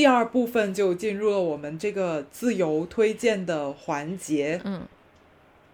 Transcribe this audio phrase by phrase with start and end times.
[0.00, 4.58] 第二部分就进入了我们这个自由推荐的环节。
[4.64, 4.80] 嗯，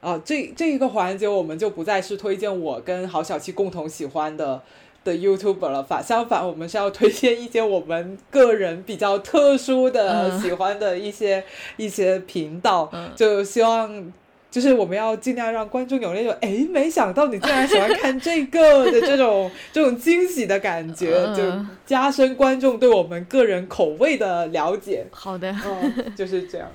[0.01, 4.61] 啊，这这一个环节我们就不再是推荐我跟郝小七共同喜欢的
[5.05, 11.45] 的 YouTuber 了，反相反，我们是要推荐一些我们个人比较特殊的、嗯喜欢的一些
[11.77, 14.13] 一些频道，嗯就希望。
[14.51, 25.07] 就是我们要尽量让观众有那种哎，没想到你竟然喜欢看这个的这种这种惊喜的感觉，嗯就加深观众对我们个人口味的了解。
[25.11, 26.71] 好的，嗯，就是这样。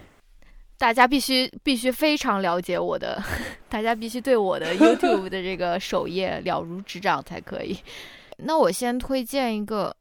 [0.78, 3.22] 大家必须必须非常了解我的，
[3.70, 7.78] 大家必须对我的 YouTube 的这个首页了如指掌才可以。
[8.38, 9.96] 那我先推荐一个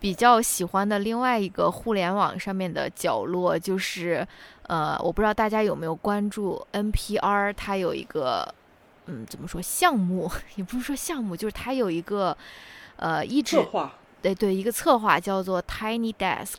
[0.00, 4.26] 比较喜欢的另外一个互联网上面的角落，就是
[4.68, 8.54] 呃，我不知道大家有没有关注 NPR，它有一个
[9.06, 12.36] 嗯，怎么说项目，也不是说项目，就是它有一个
[12.96, 16.56] 呃一直策划对对，一个策划叫做 Tiny Desk，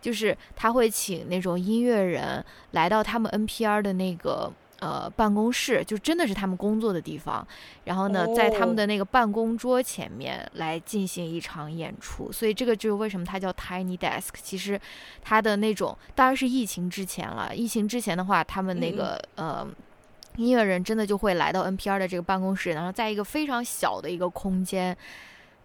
[0.00, 7.46] 就是他会请那种音乐人来到他们 NPR 的那个呃办公室，就真的是他们工作的地方，
[7.84, 14.30] 然后呢，在他们哦的那个办公桌前面来进行一场演出，所以这个就是为什么它叫 Tiny Desk。
[14.42, 14.80] 其实
[15.22, 19.66] 它的那种当然是疫情之前了，疫情之前的话，他们那个呃。
[20.38, 24.94] 音乐人真的就会来到 NPR 的这个办公室，然后在一个非常小的一个空间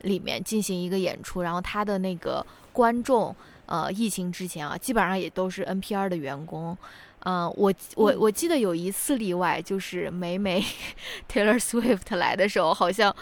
[0.03, 6.77] 里面进行一个演出，然后他的那个观众，呃，疫情之前啊，基本上也都是 NPR 的员工。
[7.25, 10.63] 嗯、我我嗯我记得有一次例外，就是每每
[11.31, 13.15] Taylor Swift 来的时候，好像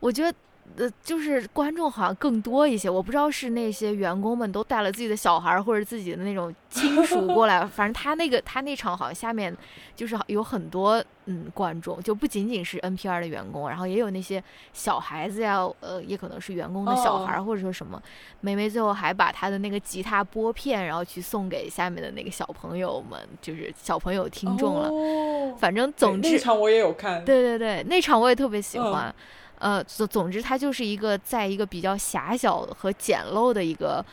[0.00, 0.36] 我觉得。
[0.76, 9.56] 呃，就是观众好像更多一些，我不知道是那些员工们都带了自己的小孩儿或者自己的那种亲属过来， 反正他那个他那场好像下面
[9.94, 18.02] 就是有很多嗯观众，就不仅仅是 NPR 的员工，然后也有那些小孩子呀，呃，也可能是员工的小孩儿或者说什么。
[18.40, 24.88] 梅梅最后还把她的那个吉他拨片，然后去送给下面的那个小朋友们，就是小朋友听众了。
[24.88, 27.24] 哦反正总之那，场我也有看。
[27.24, 29.14] 对对对，那场我也特别喜嗯欢。
[29.58, 34.04] 呃，总总之，它就是一个在一个比较狭小和简陋的一个，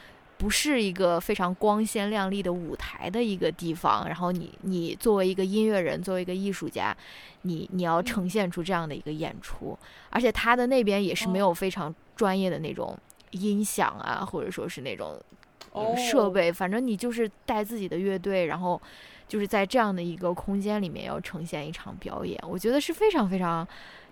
[0.44, 4.06] 不是一个非常光鲜亮丽的舞台的一个地方。
[4.06, 6.94] 然后你你作为一个音乐人，作为一个艺术家，
[7.44, 9.78] 你你要呈现出这样的一个演出，
[10.10, 12.94] 而且他的那边也是没哦有非常专业的那种
[13.32, 15.18] 音响啊，或者说是那种
[15.96, 18.80] 设备，反正你就是带自己的乐队，然后
[19.30, 23.66] 就是在这样的一个空间里面要呈现一场表演，我觉得是非常非常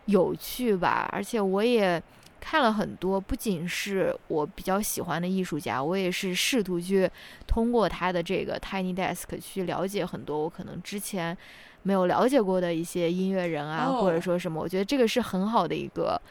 [0.05, 1.09] 有趣吧。
[1.11, 2.01] 而且我也
[2.41, 7.09] 看了很多，不仅是我比较喜欢的艺术家，我也是试图去
[7.47, 11.37] 通过他的这个 Tiny Desk 去了解很多我可能之前
[11.83, 16.21] 没有了解过的一些音乐人啊，或者哦说什么，我觉得这个是很好的一个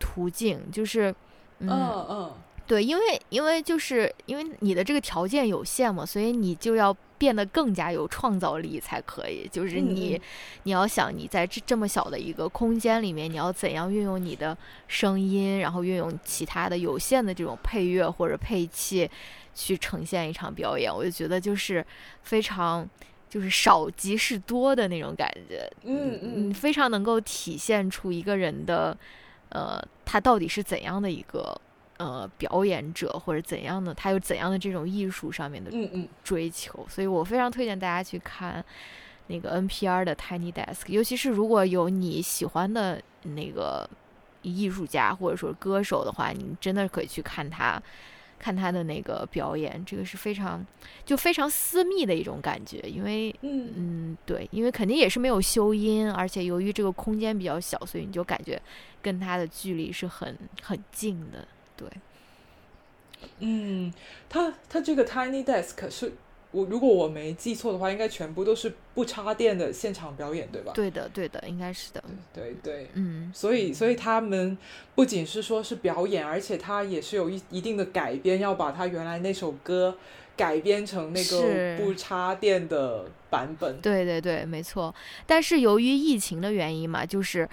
[0.00, 1.14] 途径，就是。
[1.60, 1.68] 嗯
[2.08, 2.32] 嗯，
[2.68, 9.46] 对，因为因为就是因为你的这个条件有限嘛，所以你就要变得更加有创造力才可以。
[9.52, 10.20] 就是嗯你，嗯
[10.62, 14.56] 你要想你在这这么小的一个空间里面，你要怎样运用你的
[14.86, 19.10] 声音，然后运用其他的有限的这种配乐或者配器，
[19.54, 20.90] 去呈现一场表演。
[20.94, 21.84] 我就觉得就是
[22.22, 22.88] 非常。
[23.30, 28.96] 就是少即是多的那种感觉，嗯嗯非常能够体现出一个人的，
[29.50, 31.54] 呃，他到底是怎样的一个
[31.98, 38.64] 呃表演者，或者怎样的，他有怎样的这种艺术上面的嗯嗯，追求，所以我非常推荐大家去看
[39.28, 43.88] 那个 NPR 的 Tiny Desk，尤其是如果有你喜欢的那个
[44.42, 47.80] 艺术家或者说歌手的话，你真的可以去看他。
[48.40, 50.64] 看他的那个表演，这个是非常
[51.04, 58.62] 就非常私密的一种感觉，因为嗯嗯，对，因为肯定也是没有修音，而且由于这个空间比较小，所以你就感觉
[59.02, 61.44] 跟他的距离是很很近的。
[61.78, 61.88] 对，
[63.38, 63.92] 嗯，
[64.28, 66.12] 他他这个 Tiny Desk 是
[66.50, 70.72] 我如果我没记错的话，应该全部都是不插电的现场表演，对吧？
[70.74, 72.02] 对的，对的，应该是的。
[72.34, 72.88] 对对。
[72.94, 74.58] 嗯，所以，所以他们
[74.96, 79.96] 不仅是说是表演，而且他也是有一一定的改编，要把他原来那首歌
[80.36, 83.80] 改编成那个不插电的版本。
[83.80, 84.92] 对对对，没错。
[85.26, 87.48] 但是由于疫情的原因嘛，就是。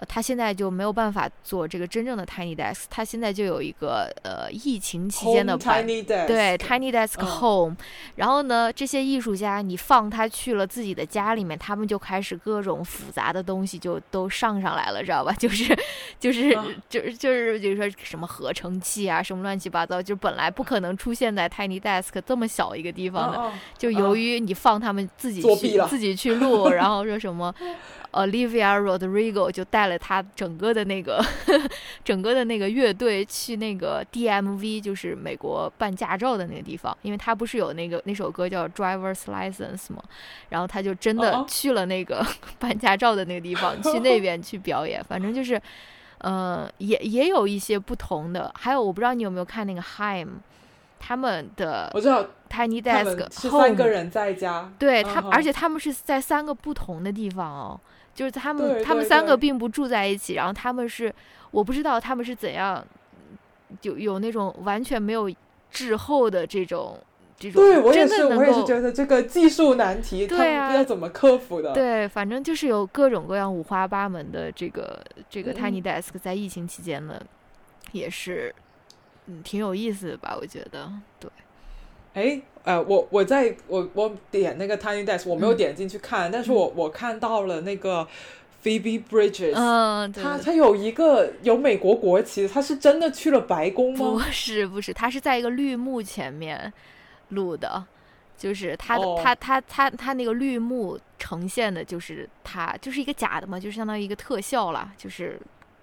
[0.00, 7.40] 呃，他现在就没有办法做这个真正的 Tiny Desk，他现在就有一个呃疫情期间的版 Tiny Desk，对 Tiny Desk 嗯。
[7.40, 7.76] Home，、
[8.16, 15.32] 然后呢，这些艺术家你放他去了自己的家里面，他们就开始各种复杂的东西就都上上来了，知道吧？
[15.34, 15.76] 就 是
[16.18, 27.54] 就是、啊就是就是比如说什么合成器啊，什么乱七八糟，就本来不可能出现在 Tiny Desk 这么小一个地方的，啊就由于你放他们自己去自己去录，然后说什么
[28.12, 31.24] Olivia Rodrigo 就带他整个的那个
[32.04, 40.02] 整个的那个乐队去那个 DMV，就是美国办驾照的那个地方，因为他不是有那个那首歌叫 Driver's License 吗？
[40.48, 42.26] 然后他就真的去了那个
[42.58, 45.02] 办驾照的那个地方，去那边去表演。
[45.04, 45.60] 反正就是，
[46.18, 48.52] 呃，也也有一些不同的。
[48.54, 50.28] 还有我不知道你有没有看那个 Haim。
[51.02, 57.80] 他们的我知道，Tiny Desk 是三个人在家，对他，而且他们是在三个不同的地方哦，
[58.20, 61.10] 就是他们他们三个并不住在一起，然后他们是
[61.52, 62.84] 我不知道他们是怎样，
[63.80, 65.32] 有有那种完全没有
[65.70, 66.98] 滞后的这种
[67.38, 71.72] 这种，对我也是，我也是觉得这个技术难题，对啊，要怎么克服的？
[71.72, 77.18] 对，反正就是有各种各样五花八门的这个这个 Tiny Desk 在疫情期间呢，
[77.92, 78.54] 也是。
[79.28, 80.36] 嗯，挺有意思的吧？
[80.38, 81.30] 我觉得，对。
[82.12, 88.06] 哎，呃，我我在我我点那个 Tiny Desk，我没有点进去看，但是我我看到了那个
[88.62, 93.98] Phoebe Bridges，嗯，他他有一个有美国国旗，他是真的去了白宫吗？
[94.12, 96.70] 不是，不是，他是在一个绿幕前面
[97.30, 97.82] 录的，
[98.36, 105.40] 就是他他他他他那个绿幕呈现的就是他就是一个假的嘛，就是相当于一个特效了，就是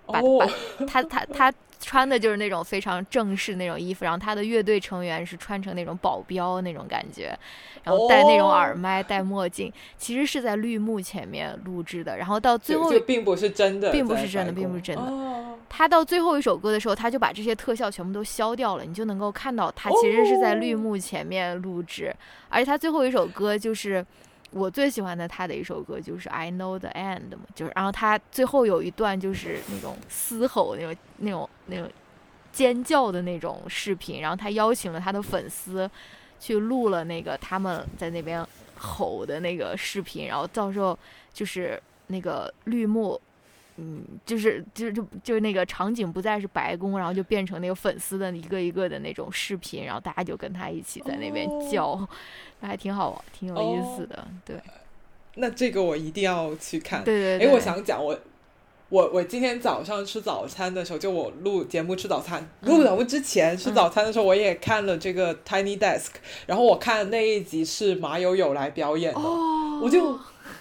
[0.08, 1.54] 把把他他他。
[1.80, 7.38] 穿的就是那种非常正式那种衣服，然后他的乐队成员是穿成那种保镖那种感觉，
[7.84, 12.18] 然后戴那种耳麦、戴墨镜，其实是在绿幕前面录制的。
[12.18, 15.04] 然后到最后，并不是真的，并不是真的，并不是真的。
[15.70, 22.14] 他到最后一首歌的时候，他就把这些特效全部都消掉了，你就能够看到他其实是在绿幕前面录制，
[22.50, 24.04] 而且他最后一首歌就是。
[24.52, 31.90] 我最喜欢的他的一首歌就是《I Know the End》嘛，就是然后他最后有一段就是那种嘶吼那种那种那种
[32.52, 35.90] 尖叫的那种视频，然后他邀请了他的粉丝
[36.40, 38.46] 去录了那个他们在那边
[38.78, 40.98] 吼的那个视频，然后到时候
[41.34, 43.20] 就是那个绿幕。
[43.80, 51.96] 嗯，就是就就就那个场景不再是白宫，然后就变成那个粉丝的一个一个的那种视频，然后大家就跟他一起在那边叫，
[52.60, 54.28] 那还挺好玩，挺有意思的。
[54.44, 54.56] 对，
[55.36, 57.04] 那这个我一定要去看。
[57.04, 57.48] 对对。
[57.48, 58.20] 哎，我想讲，我
[58.90, 66.10] 我我今天早上吃早餐的时候，就我录节目吃早餐，录节目之前吃早餐的时候，我也看了这个 Tiny Desk，
[66.48, 70.18] 然后我看那一集是马友友来表演的，我就。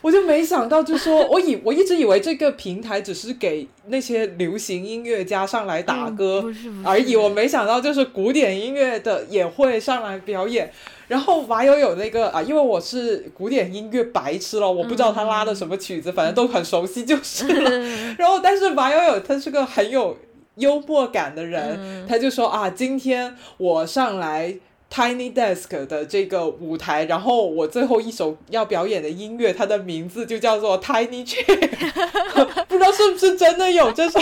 [0.06, 6.44] 我就没想到，就说 我以我一直以为这个平台只是给那些流行音乐家上来打歌
[6.85, 10.70] 而已，我没想到就是古典音乐的也会上来表演。
[11.08, 17.70] 然后马友友那个啊，因为我是古典音乐白痴了，我不知道他拉的什么曲子，反正都很熟悉就是了。
[18.17, 20.17] 然后，但是马友友他是个很有
[20.55, 24.56] 幽默感的人，他就说啊，今天我上来。
[24.93, 34.21] Tiny Desk 的这个舞台，然后我最后一首要表演的音乐，它的名字就叫做 Tiny Chair， 不知道是不是真的有这首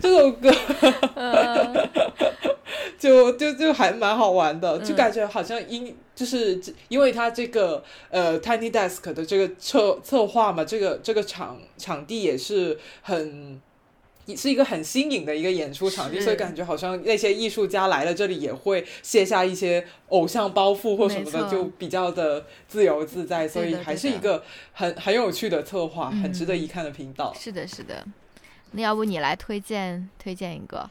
[0.00, 0.50] 这首歌，
[2.98, 6.58] 就就就还蛮好玩的，就感觉好像音就是
[6.88, 13.60] 因为它这个呃 Tiny Desk 的这个策策划嘛，这个这个场场地也是很。
[14.34, 24.42] 是一个很新颖的一个演出场地，所以感觉好像那些艺术家来了这里也会卸下一些偶像包袱或什么的，就比较的自由自在，所以还是一个
[24.72, 27.32] 很很有趣的策划，很值得一看的频道。
[27.38, 28.04] 是的，是的。
[28.72, 30.90] 那要不你来推荐推荐一个？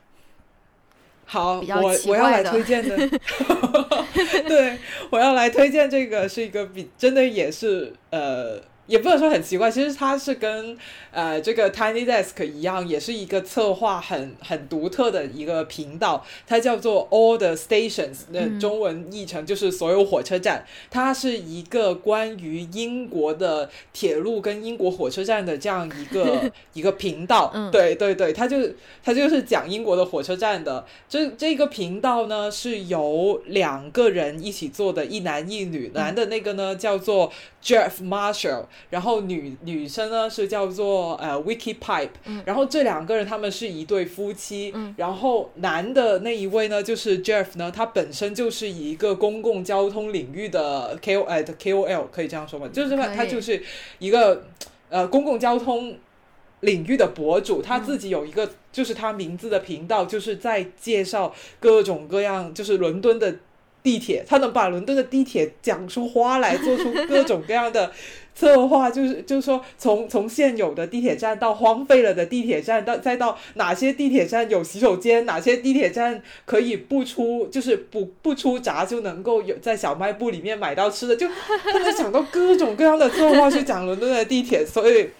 [1.25, 2.95] 好，我我要来推荐的，
[4.47, 4.77] 对，
[5.09, 8.61] 我要来推荐这个是一个比真的也是呃。
[8.87, 10.77] 也不能说很奇怪，其实它是跟
[11.11, 20.65] 呃这个 Tiny Desk 一样，也是一个策划很很独特的一个频道，它叫做 All the Stations，那中文译成就是所有火车站。
[20.91, 27.51] 它是一个关于英国的铁路跟英国火车站的这样一个 一个频道。
[27.71, 28.57] 对对对，它就
[29.03, 30.85] 它就是讲英国的火车站的。
[31.09, 37.31] 这这个频道呢是由两个人一起做的，一男一女，男的那个呢叫做
[37.63, 38.65] Jeff Marshall。
[38.89, 42.09] 然后女女生呢是叫做呃 Vicky Pipe，
[42.45, 52.67] 然后这两个人他们是一对夫妻，然后男的那一位呢就是 Jeff 呢，他本身就是一个公共交通领域的 K O 呃 K O L 可以这样说吗？
[52.71, 53.61] 就是他他就是
[53.99, 54.45] 一个
[54.89, 55.97] 呃公共交通
[56.61, 63.35] 领域的博主，他自己有一个就是他名字的频道，就是在介绍各种各样就是伦敦的
[63.85, 67.91] 地铁，他能把伦敦的地铁讲出花来，做出各种各样的。
[68.37, 81.25] 策划就是就是说，从 从现有的地铁站到荒废了的地铁站，到再到哪些地铁站有洗手间，哪些地铁站可以不出就是不不出闸就能够有在小卖部里面买到吃的，就
[81.71, 85.11] 他能想到各种各样的策划去讲伦敦的地铁，所以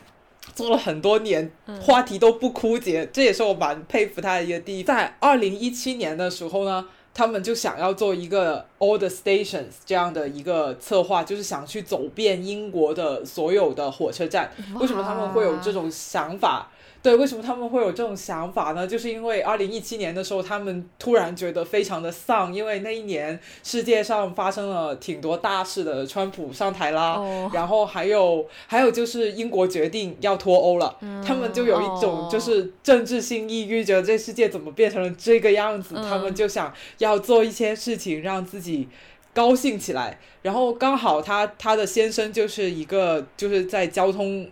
[0.53, 4.93] 做了很多年，话题都不枯竭，这也是我蛮佩服他的一个地方。
[4.93, 14.51] 在二零一七年的时候呢，他们就想要做一个 All the Stations 这样的一个策划，就是想去走遍英国的所有的火车站。
[14.77, 16.69] 为什么他们会有这种想法？
[17.05, 18.87] 对，为什么他们会有这种想法呢？
[18.87, 27.21] 就是因为二零一七年的时候，他们突然觉得非常的丧，因为那一年世界上发生了挺多大事的，川普上台啦，
[27.53, 38.89] 然后还有还有就是英国决定要脱欧了，他们就有一种就是政治性抑郁，觉得这世界怎么变成了这个样子，他们就想要做一些事情让自己
[39.31, 40.19] 高兴起来。
[40.41, 44.49] 然后刚好他他的先生就是一个就是在交通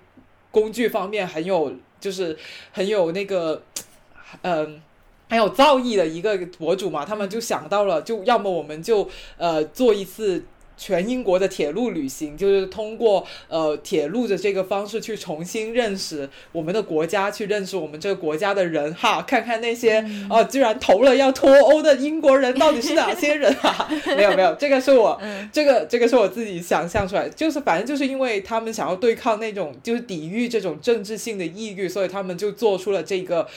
[0.52, 1.74] 工具方面很有。
[2.04, 2.38] 就是
[2.74, 3.64] 很有那个，
[4.42, 4.82] 嗯，
[5.30, 10.44] 很有造诣的一个博主嘛，他们就想到了，就要么我们就呃做一次
[10.76, 23.88] 全英国的铁路旅行，就是通过呃铁路的这个方式去重新认识我们的国家，去认识我们这个国家的人哈，看看那些哦居然投了要脱欧的英国人到底是哪些人啊？
[24.18, 25.20] 没有没有，这个是我
[25.52, 33.48] 这个这个是我自己想象出来，就是反正就是因为他们想要对抗那种就是抵御这种政治性的抑郁，所以他们就做出了这个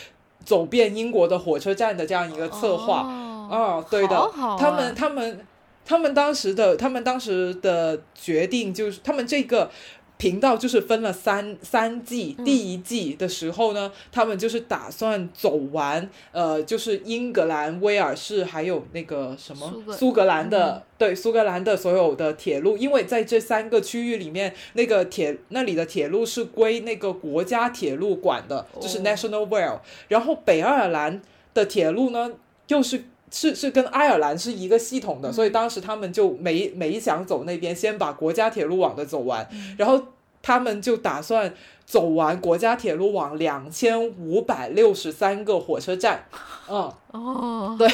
[0.44, 3.02] 走遍英国的火车站的这样一个策划。
[3.50, 5.40] 哦，对的，他们他们。
[5.86, 9.70] 他们当时的，他们当时的决定就是，他们这个
[10.18, 29.78] 频道就是分了三三季，第一季的时候呢，他们就是打算走完，呃，就是英格兰、威尔士还有那个什么苏格兰的，对苏格兰的所有的铁路，因为在这三个区域里面，那个铁那里的铁路是归那个国家铁路管的，就是 National Rail，
[30.08, 31.22] 然后北爱尔兰
[31.54, 32.32] 的铁路呢
[32.66, 33.04] 又是。
[33.30, 40.00] 是是跟爱尔兰是一个系统的，所以当时他们就没没想走那边，先把国家铁路网的走完，然后
[40.42, 41.54] 他们就打算。
[41.86, 46.26] 走完国家铁路网两千五百六十三个火车站，
[46.68, 47.88] 嗯，哦，对，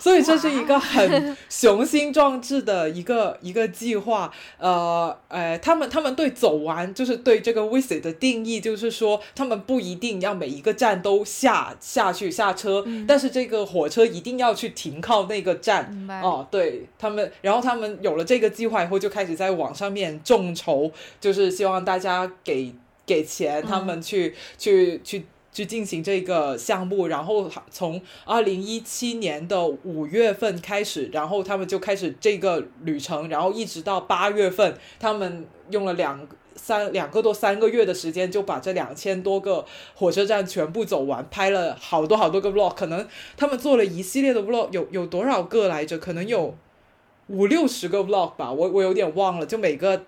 [0.00, 4.28] 所以这是一个很雄心壮志的一个 一个计划。
[4.58, 15.88] 呃，呃，他们他们对走完就是对这个 visit 的定义，就是说他们不一定要每一个站都下下去下车，但是这个火车一定要去停靠那个站。
[16.20, 20.90] 哦，对他们，然后他们有了这个计划以后，就开始在网上面众筹，
[21.20, 22.74] 就是希望大家给。
[23.08, 45.98] 给钱，他们去去去去进行这个项目，然后从二零一七年的五月份开始，然后他们就开始这个旅程，然后一直到八月份，他们用了两三两个多三个月的时间，就把这两千多个火车站全部走完，拍了好多好多个 vlog，可能他们做了一系列的 vlog，有有多少个来着？
[45.98, 46.54] 可能有
[47.28, 50.04] 五六十个 vlog 吧，我我有点忘了，就每个。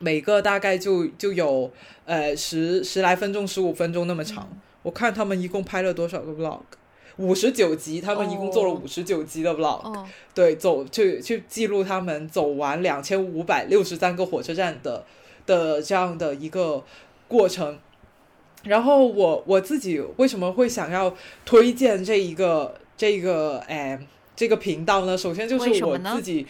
[0.00, 1.70] 每个大概就就有
[2.04, 4.48] 呃十十来分钟、十五分钟那么长。
[4.82, 6.60] 我看他们一共拍了多少个 vlog，
[7.16, 10.04] 五十九集，他们一共做了五十九集的 vlog。
[10.34, 15.04] 对，走去去记录他们走完两千五百六十三个火车站的
[15.46, 16.84] 的这样的一个
[17.28, 17.78] 过程。
[18.64, 21.14] 然后我我自己为什么会想要
[21.46, 23.98] 推荐这一个这个哎
[24.36, 25.16] 这个频道呢？
[25.16, 26.46] 首先就是我自己，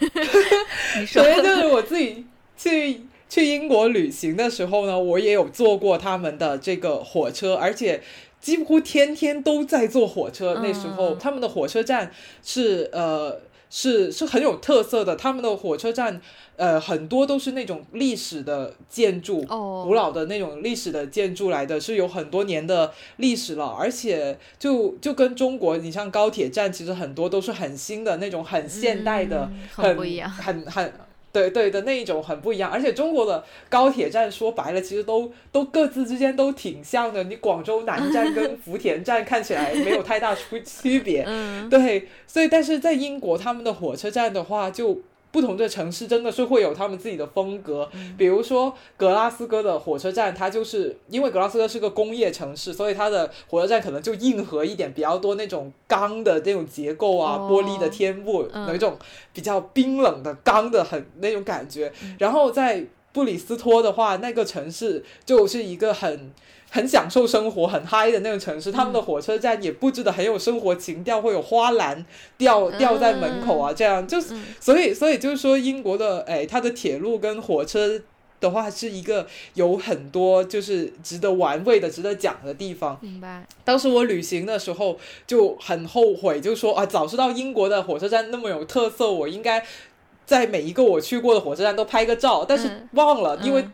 [1.06, 2.24] 首先就是我自己。
[2.58, 8.02] 去去英国旅行的时候呢，我也有坐过他们的这个火车，而且
[8.40, 10.60] 几乎天天都在坐火车。
[10.62, 12.10] 那时候他们的火车站
[12.42, 16.20] 是呃是是很有特色的，他们的火车站
[16.56, 23.66] 呃很多都是那种历史的建筑，古老的那种历史的建筑来的，是有很多年的历史了。
[23.66, 30.92] 而且就就跟中国，你像高铁站，其实很多都是很新的那种，很现代的，很不一样，很很。
[31.32, 37.24] 对对的那一种很不一样，而且中国的高铁站说白了，其实都都各自之间都挺像的。
[37.24, 41.24] 你广州南站跟福田站看起来没有太大区区别，
[41.68, 45.00] 对，所以但是在英国他们的火车站的话就。
[45.30, 58.98] 不同的城市真的是会有他们自己的风格，比如说格拉斯哥的火车站，它就是因为格拉斯哥是个工业城市，所以它的火车站可能就硬核一点，比较多那种钢的那种结构啊，玻璃的天幕，那种
[59.32, 61.92] 比较冰冷的钢的很那种感觉。
[62.18, 66.32] 然后在布里斯托的话，那个城市就是一个很。
[66.70, 72.04] 很享受生活、很嗨的那个城市，他们的火车站也布置的很有生活情调，会有花篮
[72.36, 77.98] 吊吊在门口啊，这样就是，所以所以就是说，英国的哎，它的铁路跟火车
[78.38, 82.98] 的话，是一个有很多就是值得玩味的、值得讲的地方。
[83.00, 83.46] 明白。
[83.64, 89.64] 当时我旅行的时候就很后悔，就说啊，早知道英国的火车站那么有特色，我应该
[90.26, 93.66] 在每一个我去过的火车站都拍个照，但是忘了，因为。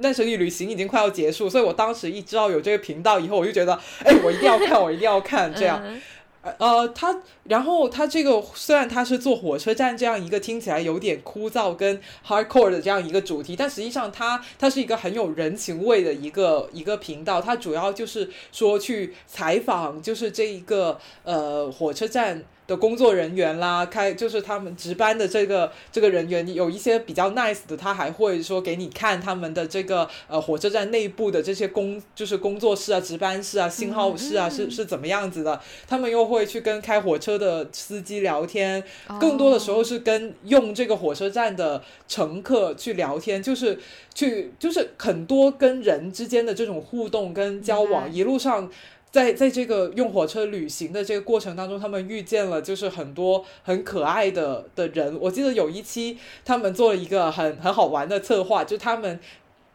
[0.00, 5.82] 那时候旅行已经快要结束，所以我当时一知道有这个频道以后，我就觉得，哎，我一定要看，我一定要看，这样。
[6.58, 7.14] 呃，他
[7.44, 17.42] 然后他这个虽然他是坐火车站这样一个听起来有点枯燥跟 hardcore 的这样一个主题，但实际上他他是一个很有人情味的一个一个频道。
[17.42, 22.44] 他主要就是说去采访，就是这一个呃火车站。
[22.68, 35.58] 的工作人员啦，开就是他们值班的这个这个人员，有一些比较 nice 的，他还会说给你看他们的这个呃火车站内部的这些工，就是工作室啊、值班室啊、信号室啊是是怎么样子的。
[35.88, 38.84] 他们又会去跟开火车的司机聊天，
[39.18, 43.78] 更多的时候是跟用这个火车站的乘客去聊天，就是
[44.14, 48.70] 去就是很多跟人之间的这种互动跟交往，一路上。
[49.10, 55.18] 在在这个用火车旅行的这个过程当中，他们遇见了就是很多很可爱的的人。
[55.20, 59.18] 我记得有一期他们做了一个很很好玩的策划，就他们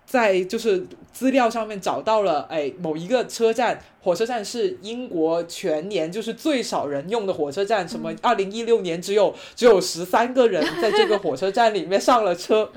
[0.05, 12.69] 在就是资料上面找到了，哎，某一个车站火车站是英国全年就是最少人用的火车站，什么二零一六年只有只有十三个人在这个火车站里面上了车。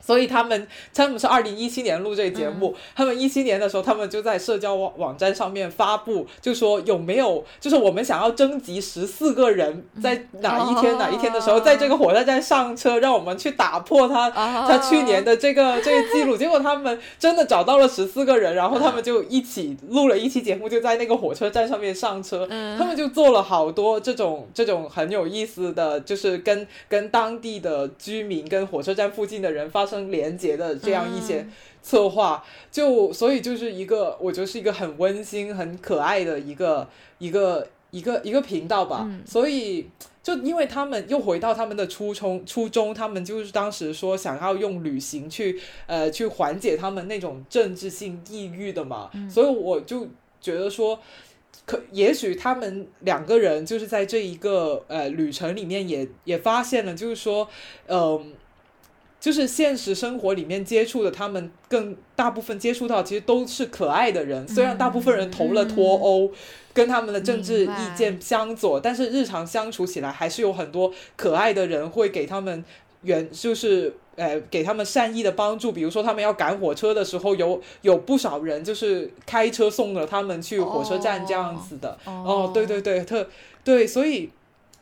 [0.00, 16.34] 所以他们他们是二零一七年录这个节目，他们一七年的时候，他们就在社交网网站上面发布，就说有没有，就是我们想要征集十四个人，在哪一天哪一天的时候，在这个火车站上车，让我们去打破他他去年的这个这个记录。
[16.36, 22.48] 结果他们真的找到了十四个人，然后他们就一起录了一期节目，就在那个火车站上面上车。
[22.78, 29.89] 他们就做了好多这种这种很有意思的，就是跟跟当地的居民、跟火车站附近的人发。
[29.90, 31.44] 生连接的这样一些
[31.82, 39.10] 策划，就所以就是一个，我觉得是一个很温馨、很可爱的一个一个一个一个频道吧。
[39.26, 39.88] 所以
[40.22, 49.10] 就因为他们又回到他们的初衷，初衷，他们就是当时说想要用旅行去呃去缓解他们那种政治性抑郁的嘛。
[49.28, 50.06] 所以我就
[50.40, 51.00] 觉得说，
[51.64, 57.48] 可也许他们两个人就是在这一个呃旅程里面也也发现了，就是说，
[57.88, 58.34] 嗯。
[59.20, 64.48] 就是现实生活里面接触的，他们更大部分接触到其实都是可爱的人。
[64.48, 66.30] 虽然大部分人投了脱欧，
[66.72, 72.64] 跟他们的政治意见相左，但是日常相处起来还是有很多可爱的人会给他们
[73.02, 75.70] 原就是呃给他们善意的帮助。
[75.70, 81.98] 比如说他们要赶火车的时候，有有不少人就是开车送了他们去火车站这样子的。
[82.06, 83.28] 哦，对对对，特
[83.62, 84.30] 对，所以。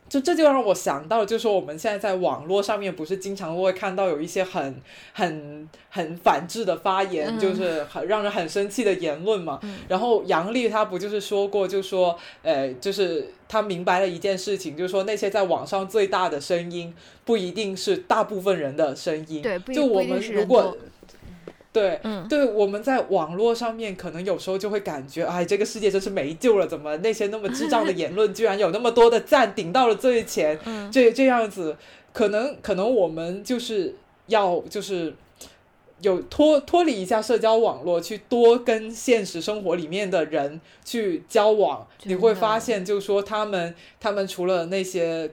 [0.09, 4.81] 就这就让我想到，就是说我们现在在网络上面不是经常会看到有一些很
[5.13, 9.61] 很很反制的发言，就是很让人很生气的言论嘛。
[9.89, 16.95] 然后杨笠他不就是说过，就说，呃，就是他明白了一件事情，就是说那些在网上最大的声音，
[17.25, 19.43] 不一定是大部分人的声音。
[19.43, 20.77] 对，就我们如果。
[21.71, 30.59] 对，嗯，对，我们在网络上面可能有时候就会感觉，哎，这个世界真是没救了，怎么那些那么智障的言论，居然有那么多的赞顶到了最前，
[30.91, 31.77] 这 这样子，
[32.13, 33.95] 可能可能我们就是
[34.29, 35.15] 要就是
[36.01, 45.31] 有脱脱离一下社交网络，去多跟现实生活里面的人去交往，你会发现，就是说他们他们除了那些，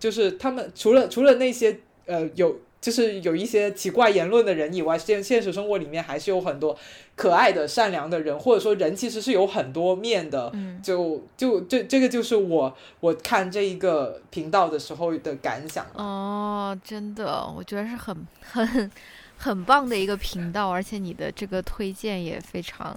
[0.00, 2.58] 就是他们除了除了那些呃有。
[2.84, 6.78] 就是有一些奇怪言论的人以外，现现实生活里面还是有很多
[7.16, 10.50] 可爱的、善良的人，或者说人其实是有很多面的。
[10.52, 15.86] 嗯，就就这这个就是我我看这一个频道的时候的感想。
[15.94, 18.14] 哦，真的，我觉得是很
[18.52, 18.90] 很
[19.38, 22.94] 很棒的一个频道，而且你的这个推荐也非常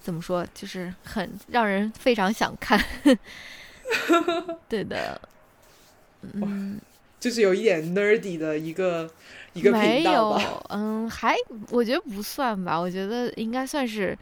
[0.00, 2.80] 怎么说，就是很让人非常想看。
[4.70, 5.20] 对的，
[6.34, 6.80] 嗯。
[7.20, 9.10] 就是有一点 nerdy 的一个
[9.52, 10.36] 一个频道吧。
[10.38, 11.34] 没有，嗯，还
[11.70, 12.78] 我觉得不算吧。
[12.78, 14.16] 我觉得应该算是，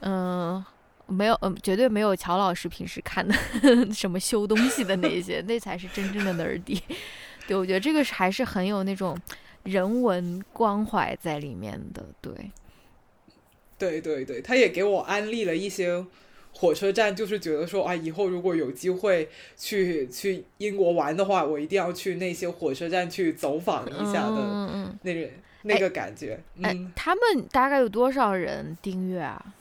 [0.00, 0.64] 嗯，
[1.06, 3.34] 没有，嗯，绝对没有乔老师平时看的
[3.94, 6.80] 什么修东西的那些，那才是真正的 nerdy。
[7.46, 9.16] 对，我觉得这个是还是很有那种
[9.62, 12.04] 人文关怀在里面的。
[12.20, 12.32] 对，
[13.78, 16.04] 对对对，他也给我安利了一些。
[16.52, 25.30] 火车站就是觉得说啊，以后如果有机会去去英国玩的话，我一定要去那些火车站去走访一下的，那个
[25.62, 26.38] 那个感觉。
[26.56, 29.54] 嗯，他们大概有多少人订阅啊？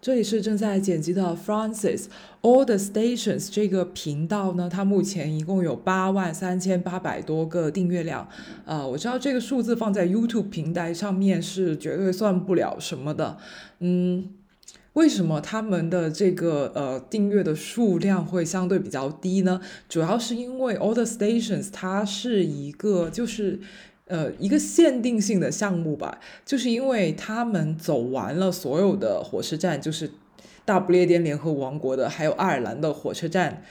[0.00, 2.04] 这里是正在剪辑的 Francis
[2.42, 8.28] All the Stations 这个频道呢，它目前一共有八万三千八百多个订阅量。
[8.66, 13.38] 呃，我知道这个数字放在 YouTube 平台上面是绝对算不了什么的，
[13.80, 14.34] 嗯。
[14.94, 19.60] 为什么他们的这个呃订阅的数量会相对比较低呢？
[19.88, 23.58] 主要是因为 All the Stations 它是一个就是
[24.06, 30.12] 呃一个限定性的项目吧，就是因为他们走完了所有的火车站，就是
[30.64, 33.64] 大不列颠联合王国的，还有爱尔兰的火车站。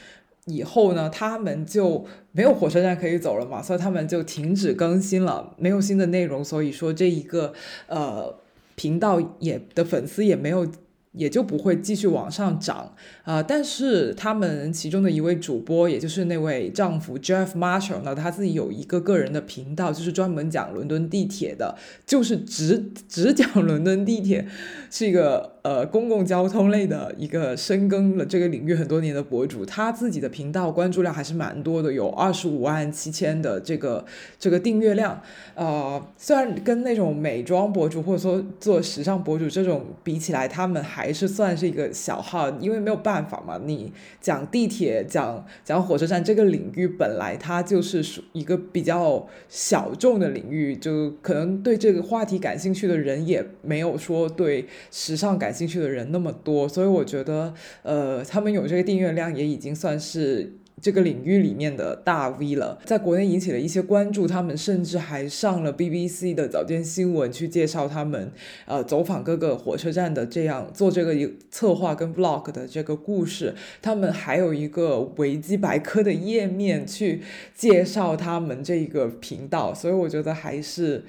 [0.45, 7.53] 以后呢，他们就没有火车站可以走了嘛，所以他们就停止更新了，没有新的内容，所以说这一个
[7.87, 8.35] 呃
[8.75, 10.67] 频道也的粉丝也没有。
[11.13, 13.41] 也就不会继续往上涨啊！
[13.41, 24.47] 但是他们其中的一位主播，也就是那位丈夫 Jeff Marshall 呢，他自己有一个个人的频道，就是专门讲伦敦地铁的，就是只只讲伦敦地铁，
[24.89, 29.65] 是一个呃公共交通类的一个深耕了这个领域很多年的博主。
[29.65, 34.05] 他自己的频道关注量还是蛮多的，有二十五万七千的这个
[34.37, 35.21] 这个订阅量。
[35.55, 43.59] 呃，虽然跟那种美妆博主或者说做时尚博主这种比起来，他们还是算是一个小号，因为没有办法嘛。
[43.65, 56.67] 你讲地铁、讲讲火车站这个领域，本来它就是属一个比较小众的领域，就可能对这个话题感兴趣的人也没有说对时尚感兴趣的人那么多。
[56.67, 60.53] 所以我觉得，呃，他们有这个订阅量，也已经算是。
[60.81, 68.29] 这个领域里面的大 V 了，在国内引起了一些关注，他们甚至还上了 BBC 的早间新闻去介绍他们，
[68.65, 71.15] 呃，走访各个火车站的这样做这个
[71.49, 73.55] 策划跟 vlog 的这个故事。
[73.81, 77.21] 他们还有一个维基百科的页面去
[77.55, 81.05] 介绍他们这个频道，所以我觉得还是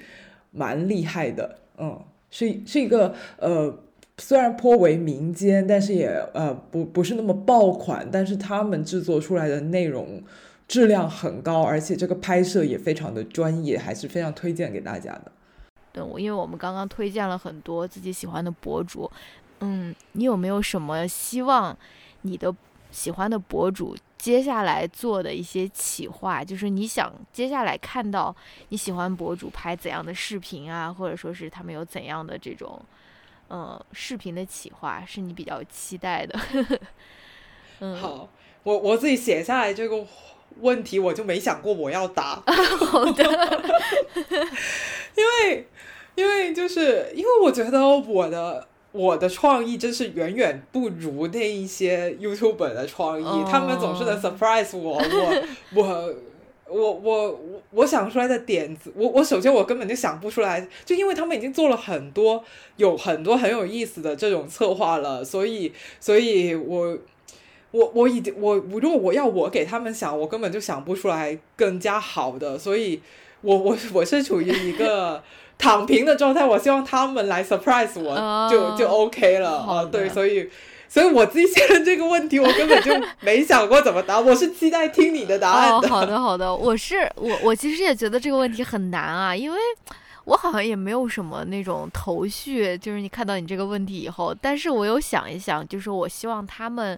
[0.51, 1.99] 蛮厉害的，嗯，
[2.31, 3.79] 是是一个呃。
[4.17, 10.23] 虽然颇为民间，但是也呃不不是那么爆款，但是他们制作出来的内容
[10.67, 15.31] 质量很高，而且这个拍摄也非常的专业，还是非常推荐给大家的。
[15.91, 19.11] 对，我因为我们刚刚推荐了很多自己喜欢的博主，
[19.59, 21.77] 嗯，你有没有什么希望
[22.21, 22.55] 你的
[22.91, 26.41] 喜欢的博主接下来做的一些企划？
[26.41, 28.33] 就是你想接下来看到
[28.69, 32.81] 你喜欢博主拍怎样的视频啊，或者说是他们有怎样的这种。
[33.49, 36.39] 嗯，视频的企划是你比较期待的。
[37.79, 38.29] 嗯，好，
[38.63, 40.05] 我我自己写下来这个
[40.61, 42.41] 问题，我就没想过我要答。
[42.45, 43.23] 好的，
[45.15, 45.67] 因为
[46.15, 55.43] 因为就是因为我觉得我的我的创意真是远远不如那一些 YouTube 的创意，他们总是能 surprise 我，我
[55.75, 56.13] 我。
[56.67, 62.43] 我我我我想出来的点子，我我首先我根本就想不出来，就因为他们已经做了很多
[62.77, 66.97] 有很多很有意思的这种策划了，所以所以我
[67.69, 72.99] 我我已经我如果我要我给他们想，我根本就想不出来更加好的，所以
[73.41, 75.23] 我我我是处于一个
[75.59, 80.49] 躺平的状态，我希望他们来 surprise 我就就 OK 了啊，对，所以。
[80.95, 84.17] 所以我自己现在这个问题，我根本就没想过怎么答。
[84.17, 85.89] 我是期待听你的答案的。
[85.89, 86.55] 好的，好的。
[86.55, 89.59] 我是我，我其实也觉得这个问题很难啊，因为
[90.23, 92.77] 我好像也没有什么那种头绪。
[92.77, 96.97] 就是你看到你这个问题以后，但是我有想一想，就是我希望他们，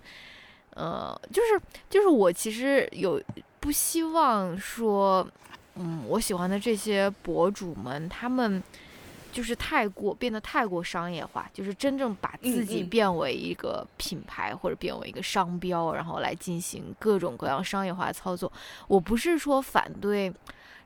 [0.76, 3.20] 呃，就是就是我其实有
[3.60, 5.28] 不希望说，
[5.74, 8.62] 嗯，我喜欢的这些博主们，他们。
[9.38, 18.52] 就是太过变得太过商业化，就是真正把自己变为一个品牌或者变为一个商标，然后来进行各种各样商业化操作。
[18.88, 20.34] 我不是说反对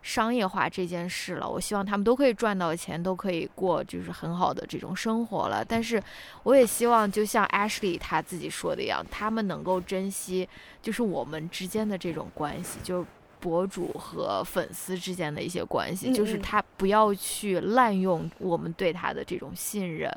[0.02, 5.64] 商业化这件事了，我希望他们都可以赚到钱，都可以过就是很好的这种生活了。
[5.64, 6.04] 但是
[6.44, 10.46] 我也希望，就像 Ashley 他自己说的一样，他们能够珍惜
[10.82, 13.06] 就是我们之间的这种关系，就。
[13.42, 20.10] 博主和粉丝之间的一些关系，就是他不要去滥用我们对他的这种信任。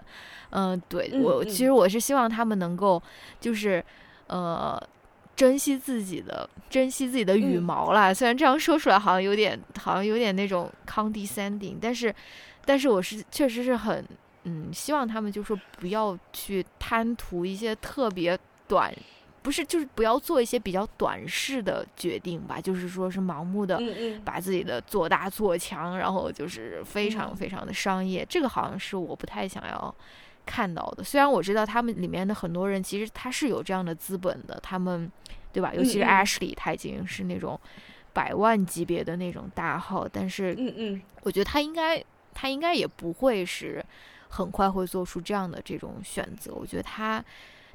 [0.50, 3.02] 嗯，对我其实我是希望他们能够，
[3.40, 3.84] 就是
[4.28, 4.80] 呃，
[5.34, 8.14] 珍惜自己的，珍惜自己的羽毛啦。
[8.14, 12.14] 虽然这样说出来好像有点，好像有点那种 condescending，但是，
[12.64, 14.06] 但是我是确实是很
[14.44, 18.94] 嗯，希望他们就说不要去贪图一些特别短。
[19.44, 23.78] 不是，就是不要做一些比较短视的决定吧，就是说是盲目的
[24.24, 29.94] 把自己的做大做强，然后就是非常非常的商业，这个好像是我不太想要
[30.46, 31.04] 看到的。
[31.04, 35.12] 虽然我知道他们里面的很多人其实他是有这样的资本的，他们
[35.52, 35.74] 对吧？
[35.74, 37.60] 尤其是 Ashley，他已经是那种
[38.14, 42.02] 百万级别的那种大号，但是嗯嗯，我觉得他应该
[42.32, 43.84] 他应该也不会是
[44.30, 46.54] 很快会做出这样的这种选择。
[46.54, 47.22] 我觉得他。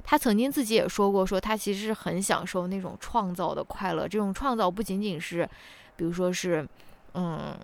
[0.02, 4.08] 他曾经自己也说过，说他其实是很享受那种创造的快乐。
[4.08, 5.48] 这种创造不仅仅是，
[5.96, 6.66] 比如说是，
[7.14, 7.56] 嗯，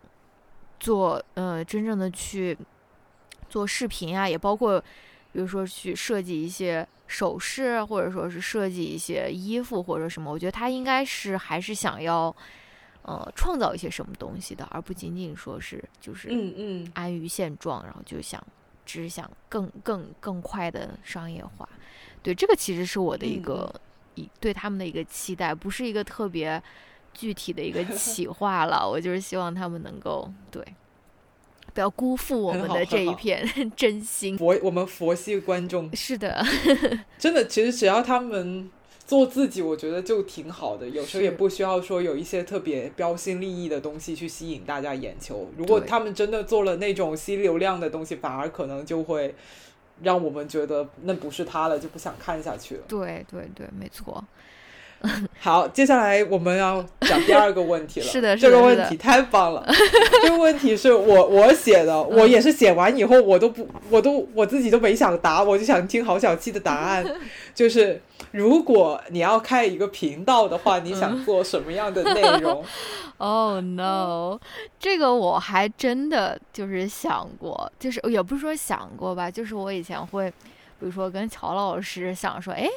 [0.79, 2.57] 做呃真正的去
[3.49, 4.81] 做视频啊，也包括，
[5.33, 10.31] 比如说去设计一些首饰，或者说是设计一些衣服或者什么。
[10.31, 12.35] 我觉得他应该是还是想要，
[13.03, 18.45] 呃创造一些什么东西的，而不仅仅说是就是嗯嗯安于现状，然后就想
[18.85, 21.69] 只想更更更快的商业化。
[22.27, 23.75] 对，这个其实是我的一嗯个
[24.17, 26.61] 一对他们的一个期待，不是一个特别
[27.15, 28.85] 具体的一个 企划了。
[28.85, 30.61] 我就是希望他们能够对，
[31.73, 34.37] 不要辜负我们的这一片 真心。
[34.37, 36.45] 佛我们佛系观众是的，
[37.17, 38.69] 真的，其实只要他们
[39.07, 40.89] 做自己，我觉得就挺好的。
[40.89, 45.49] 有时候也不需要说有一些特别标新立异的东西去吸引大家眼球。
[45.57, 49.33] 如果他们真的做了那种吸流量的东西，反而可能就会
[50.03, 52.83] 让我们觉得那不是他了，就不想看下去了。
[52.87, 54.23] 对对对，没错。
[55.39, 58.07] 好，接下来我们要讲第二个问题了。
[58.11, 59.65] 是的是这个问题太棒了。
[60.23, 67.05] 这个问题是我我写的，嗯我也是写完以后，我都不，我都我自己都没想答，我就想听郝小七的答案。
[67.55, 68.01] 就是
[68.33, 72.65] 如果你要开一个频道的话，你嗯想做什么样的内容
[73.19, 74.39] ？Oh no，
[74.79, 80.29] 这个我还真的就是想过，就是也不是说想过吧，就是我以前会，
[80.79, 82.71] 比如说跟乔老师想说，哎，嗯，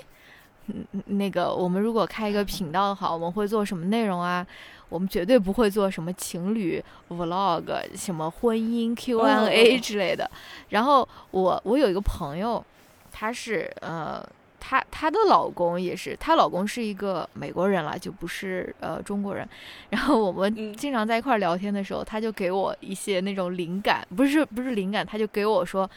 [1.05, 4.45] 那个我们如果开一个频道的话，我们会做什么内容啊？
[4.89, 7.63] 我们绝对不会做什么情侣 vlog、
[7.95, 10.29] 什么婚姻 Q&A 哦之类的。
[10.69, 12.63] 然后我我有一个朋友，
[13.11, 14.25] 她是呃。
[14.61, 19.47] 她她的老公也是，她老公是一个美国人了，就不是呃中国人。
[19.89, 25.89] 然后我们嗯经常在一块儿聊天的时候，他就给我一些那种灵感，不是不是灵感，他就给我说，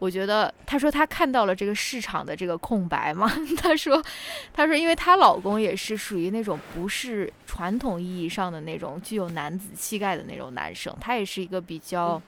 [0.00, 3.30] 我觉得她说她看到了这个市场的这个空白嘛，
[3.62, 4.02] 她说
[4.52, 12.20] 她说因为她老公也是属于那种不是传统意义上的那种具有男子气概的那种男生，他也是一个比较。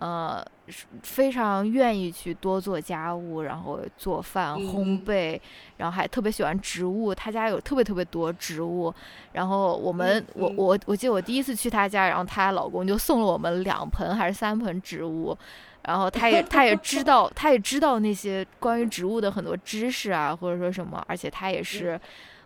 [0.00, 5.40] 呃，是非常愿意去多做家务，然后做饭、嗯烘嗯焙，
[5.78, 7.12] 然后还特别喜欢植物。
[7.12, 8.94] 他家有特别特别多植物，
[9.32, 15.36] 然后我们，我我我记得我第一次去他家，然后她老公就送了我们两盆还是三盆植物，
[15.84, 21.98] 然后他也他也知道他也知道那些关于植物的很多知识啊，或者说什么，而且他也是，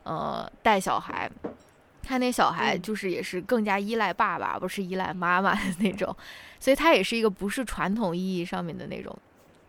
[0.05, 1.31] 呃，带小孩。
[2.05, 6.15] 他那小孩嗯就是也是更加依赖爸爸，不是依赖妈妈的那种，
[6.59, 9.17] 所以他也是一个不是传统意义上面的那种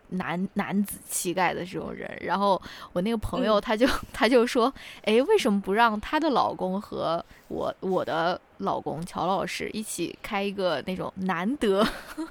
[0.09, 2.11] 男男子气概的这种人。
[2.21, 2.59] 然后
[2.91, 4.73] 我那个朋友嗯他就、 他就说，
[5.03, 11.85] 哎，为什么不让她的老公和我我的老公乔老师一起开一个那种难得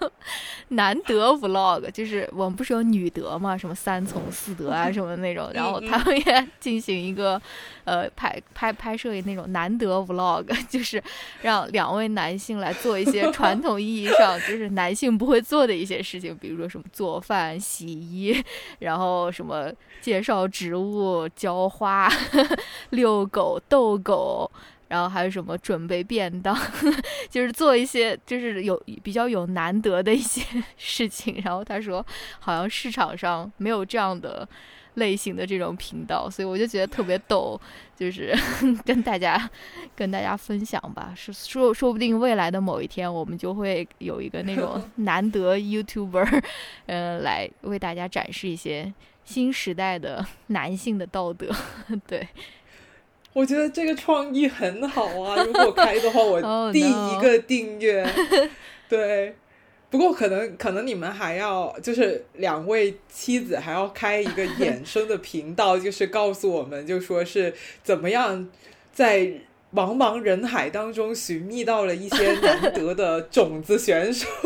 [0.68, 1.90] 难得 vlog？
[1.90, 7.40] 就是我们不是有女德嘛，什么三从四德啊什么的那种，然后他们也 进行一个
[7.84, 11.02] 呃拍拍拍摄那种难得 vlog，就是
[11.42, 18.42] 让两位男性来做一些 传统意义上就是男性不会做的一些事情，比如说什么做饭、洗衣，
[18.78, 22.10] 然后什么介绍植物、浇花、
[22.90, 24.50] 遛狗、逗狗。
[24.92, 26.54] 然后还有什么准备便当，
[27.30, 30.42] 就是做一些就是有比较有难得的一些
[30.76, 31.40] 事情。
[31.42, 32.04] 然后他说，
[32.40, 34.46] 好像市场上没有这样的
[34.96, 37.58] 类型的这种频道，所以我就觉得特别逗，
[37.96, 38.36] 就是
[38.84, 39.48] 跟大家
[39.96, 41.14] 跟大家分享吧。
[41.16, 46.42] 是说说不定未来的某一天，我们就会有一个那种难得 YouTuber，
[46.84, 48.92] 呃，来为大家展示一些
[49.24, 51.50] 新时代的男性的道德。
[52.06, 52.28] 对，
[53.32, 55.42] 我觉得这个创意很好啊！
[55.42, 58.06] 如果开的话，我 Oh, 第一个订阅。
[58.88, 59.34] 对，
[59.88, 68.48] 不过可能可能你们还要就是两位妻子还要开一个衍 生的频道，就是告诉我们，就说是怎么样
[68.92, 69.20] 在
[69.74, 74.26] 茫茫人海当中寻觅到了一些难得的种子选手。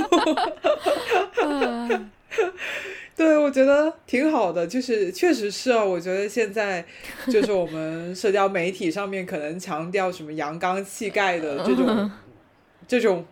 [3.16, 6.84] 嗯 对，我觉得挺好的，就是确实是啊，我觉得现在
[7.28, 12.10] 就是我们社交媒体上面可能强调什么阳刚气概的这种
[12.86, 13.24] 这种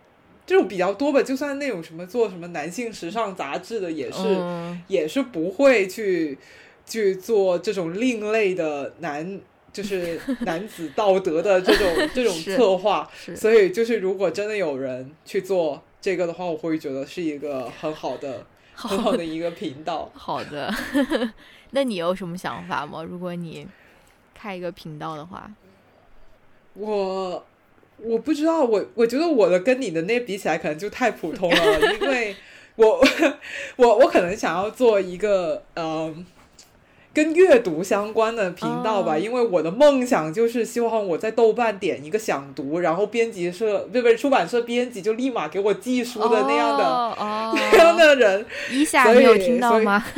[0.47, 6.39] 这种比较多吧，就算那种什么做什么男性时尚杂志的，也是、嗯也是不会去
[6.87, 9.41] 去做这种另类的男。
[9.73, 20.11] 就是男子道德的这种 这种策划，所以就是如果真的有人去做这个的话，我会觉得是一个很好的很好的一个频道。
[20.15, 20.73] 好的，
[21.71, 23.03] 那你有什么想法吗？
[23.03, 23.67] 如果你
[24.35, 25.51] 开一个频道的话，
[26.75, 27.45] 我
[27.99, 32.37] 我不知道，我我觉得我的跟你的那比起来，可能就太普通了， 因为
[32.77, 33.01] 我
[33.77, 36.15] 我我可能想要做一个呃。
[37.15, 47.17] 跟阅读相关的频道吧哦因为我的梦想就是希望我在豆瓣点一个想读，然后编辑社不不是出版社编辑就立马给我寄书的那样的、
[47.73, 50.05] 那样的人，一下所以你有听到吗？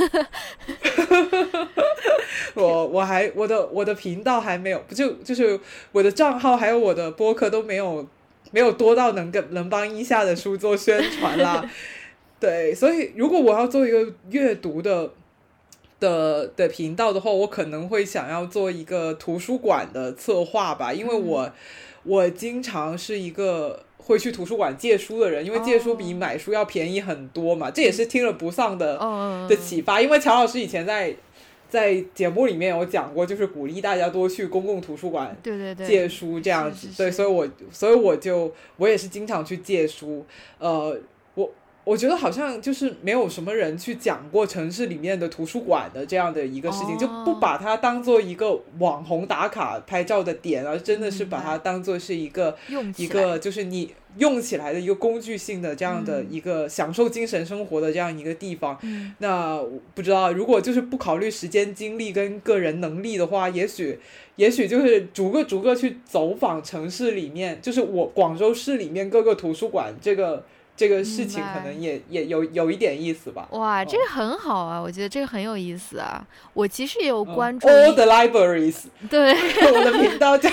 [2.54, 5.60] 我我还我的我的频道还没有，不就就是
[5.92, 8.06] 我的账号还有我的播客都没有
[8.50, 11.62] 没有多到能跟能帮一下的书做宣传啦。
[12.40, 15.10] 对，所以如果我要做一个阅读的
[15.98, 21.50] 的的频道的话，我可能会想要做一个图书馆的策划吧，因为我
[22.04, 27.70] 我经常是一个会去图书馆借书的人，因为借书比买书要便宜很多嘛。
[27.70, 28.98] 这也是听了不丧的
[29.48, 31.16] 的启发，因为乔老师以前在
[31.68, 36.88] 在节目里面有讲过，就是鼓励大家多去公共图书馆对对对借书这样子。
[36.96, 40.24] 对，所以我所以我就我也是经常去借书，
[40.58, 40.98] 呃。
[41.86, 52.56] 我觉得好像就是没有什么人去讲过城市里面的图书馆的这样的一个事情，就不把它当做一个网红打卡拍照的点，而真的是把它当做是一个
[52.96, 58.76] 一个就是你用起来的一个工具性的这样的一个享受精神生活的这样一个地方。
[59.18, 59.62] 那
[59.94, 64.00] 不知道如果就是不考虑时间精力跟个人能力的话，也许
[64.34, 70.44] 也许就是逐个逐个去走访城市里面，就是我广州市里面各个图书馆这个。
[70.76, 73.48] 这个事情可能也也有有一点意思吧。
[73.52, 76.24] 哇，这个很好啊，我觉得这个很有意思啊。
[76.52, 77.66] 我其实也有关注。
[77.66, 78.84] All the libraries。
[79.08, 79.32] 对，
[79.72, 80.50] 我的频道叫。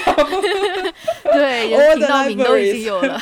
[1.33, 3.21] 对， 频道名都已经有了。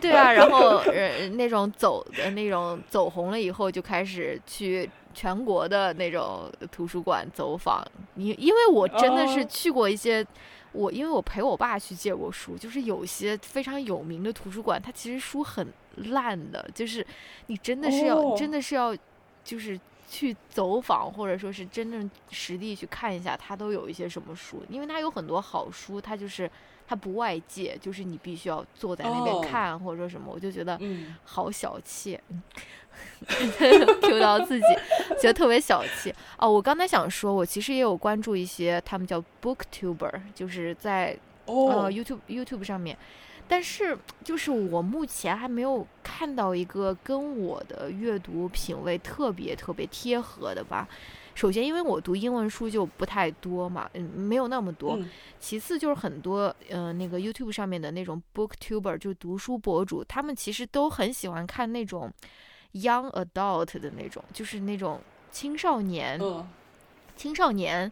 [0.00, 7.82] 对啊，然后呃，那种走的那种走红了以后，就开始去全国的那种图书馆走访。
[8.14, 10.24] 你因为我真的是去过一些。
[10.72, 15.66] 我因为我陪我爸去借过书，就是有些非常有名的图书馆，它其实书很
[16.10, 17.06] 烂的，就是
[17.46, 18.94] 你真的是要真的是要，
[19.42, 26.50] 就是去走访或者说是真正实地去看一下，它都有一些什么书，因为它有很多好书，它就是
[26.86, 30.78] 它不外借，就是你必须要坐在那边看或者说什么，我就觉得
[31.24, 32.18] 好小气。
[33.28, 34.66] Q 到自己，
[35.20, 36.50] 觉得特别小气哦。
[36.50, 42.96] 我刚才想说，我其实也有关注一些，他们叫 Booktuber，就是在呃 YouTube YouTube 上面。
[43.48, 50.88] 但是，就是我目前还没有看到一个跟我的阅读品味特别特别贴合的吧。
[51.36, 54.98] 首先，因为我读英文书就不太多嘛，嗯，没有那么多。
[55.38, 62.12] 其次，就是很多呃那个 YouTube 上面的那种 Booktuber，就是读书博主，他们其实都很喜欢看那种。
[62.72, 66.20] Young adult 的那种，就是那种青少年，
[67.16, 67.90] 青少年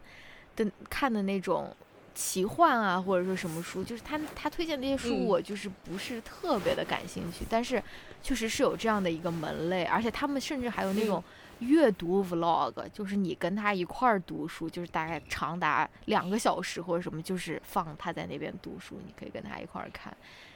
[0.55, 1.75] 的看的那种
[2.13, 7.43] 奇幻啊，或者说什么书，就是他他推荐那些书，我就是不是特别的感兴趣。
[7.49, 7.81] 但是
[8.21, 11.23] 确实是有这样的一个门类，而且他们甚至还有那种
[11.59, 20.15] 阅读 vlog，就是你跟他一块儿读书，就是大概长达两个小时或者什么，就是放他在那边读书，你可以跟他一块儿看，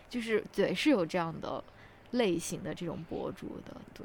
[0.10, 1.64] 就是对，是有这样的。
[2.14, 4.04] 类型的这种博主的，对，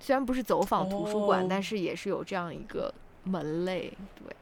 [0.00, 2.90] 虽然不是走访图书馆，但是也是有这样一个
[3.24, 4.34] 门类，对，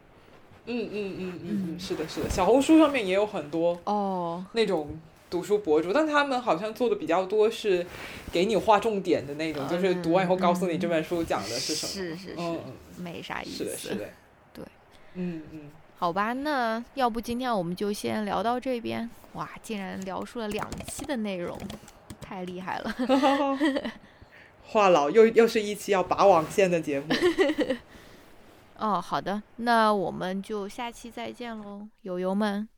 [0.66, 4.46] 嗯嗯嗯嗯嗯，是的，是的，小红书上面也有很多哦。
[4.52, 4.96] 那种
[5.30, 7.86] 读书博主，但他们好像做的比较多是
[8.32, 12.58] 给你划重点的那种，就是读完以后告诉你这本书讲的是什么，是是是，
[13.00, 14.08] 没啥意思，是的，是的，
[14.52, 14.64] 对，
[15.14, 21.56] 嗯嗯，好吧，那要不今天我们就先聊到这边，哇，竟然聊出了两期的内容。
[22.20, 22.94] 太厉害了，
[24.68, 27.06] 话痨又又是一期要拔网线的节目。
[28.78, 32.68] 哦，好的，那我们就下期再见喽，友友们。